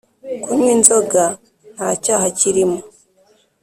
Kunywa 0.43 0.69
inzoga 0.77 1.23
ntacyaha 1.75 2.25
kirimo 2.39 2.79